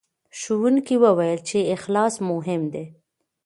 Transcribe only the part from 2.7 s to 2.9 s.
دی.